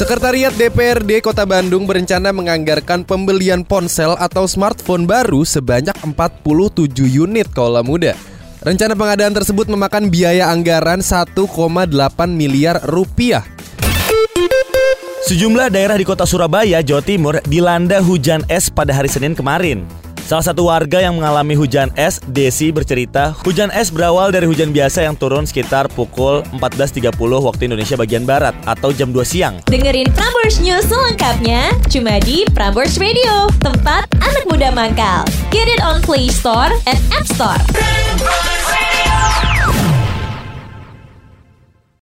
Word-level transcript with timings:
Sekretariat 0.00 0.48
DPRD 0.56 1.20
Kota 1.20 1.44
Bandung 1.44 1.84
berencana 1.84 2.32
menganggarkan 2.32 3.04
pembelian 3.04 3.60
ponsel 3.60 4.16
atau 4.16 4.48
smartphone 4.48 5.04
baru 5.04 5.44
sebanyak 5.44 5.92
47 5.92 7.04
unit 7.04 7.44
kaulah 7.52 7.84
muda. 7.84 8.16
Rencana 8.64 8.96
pengadaan 8.96 9.36
tersebut 9.36 9.68
memakan 9.68 10.08
biaya 10.08 10.48
anggaran 10.48 11.04
1,8 11.04 11.36
miliar 12.32 12.80
rupiah. 12.88 13.44
Sejumlah 15.28 15.68
daerah 15.68 16.00
di 16.00 16.08
kota 16.08 16.24
Surabaya, 16.24 16.80
Jawa 16.80 17.04
Timur 17.04 17.36
dilanda 17.44 18.00
hujan 18.00 18.40
es 18.48 18.72
pada 18.72 18.96
hari 18.96 19.12
Senin 19.12 19.36
kemarin. 19.36 19.84
Salah 20.26 20.44
satu 20.44 20.68
warga 20.68 20.98
yang 21.00 21.16
mengalami 21.16 21.56
hujan 21.56 21.88
es, 21.94 22.20
Desi 22.28 22.68
bercerita, 22.74 23.32
hujan 23.46 23.72
es 23.72 23.88
berawal 23.88 24.34
dari 24.34 24.44
hujan 24.44 24.74
biasa 24.74 25.06
yang 25.06 25.14
turun 25.16 25.46
sekitar 25.46 25.88
pukul 25.92 26.42
14.30 26.58 27.14
waktu 27.20 27.62
Indonesia 27.70 27.96
bagian 27.96 28.24
Barat 28.26 28.52
atau 28.66 28.90
jam 28.90 29.14
2 29.14 29.20
siang. 29.22 29.62
Dengerin 29.70 30.10
Prambors 30.12 30.58
News 30.60 30.86
selengkapnya 30.90 31.72
cuma 31.88 32.18
di 32.20 32.42
Prambors 32.50 32.98
Radio, 32.98 33.46
tempat 33.62 34.10
anak 34.18 34.44
muda 34.50 34.68
mangkal. 34.74 35.22
Get 35.54 35.70
it 35.70 35.80
on 35.80 36.02
Play 36.02 36.28
Store 36.28 36.74
and 36.88 36.98
App 37.14 37.26
Store. 37.30 37.60